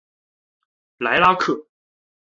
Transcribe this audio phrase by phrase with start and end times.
[0.97, 1.67] 莱拉克。